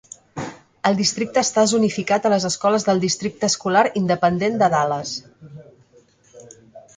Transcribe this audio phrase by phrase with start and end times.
[0.89, 5.13] El districte està zonificat a les escoles del districte escolar independent de Dallas.